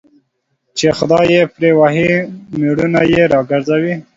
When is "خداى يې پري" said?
0.97-1.71